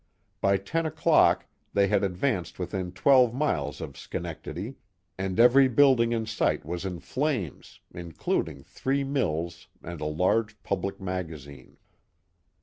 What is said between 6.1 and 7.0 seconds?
in sight was in